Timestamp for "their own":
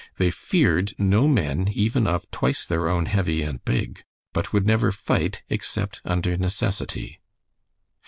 2.65-3.05